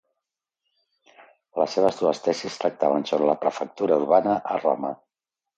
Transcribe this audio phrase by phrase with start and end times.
[1.61, 4.95] Les seves dues tesis tractaven sobre la prefectura urbana a Roma.